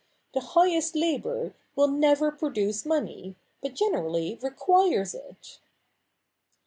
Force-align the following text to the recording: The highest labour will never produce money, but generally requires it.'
The 0.33 0.39
highest 0.39 0.95
labour 0.95 1.53
will 1.75 1.87
never 1.87 2.31
produce 2.31 2.87
money, 2.87 3.35
but 3.61 3.75
generally 3.75 4.39
requires 4.41 5.13
it.' 5.13 5.59